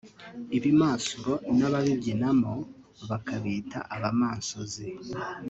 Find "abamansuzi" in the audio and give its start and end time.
3.95-4.85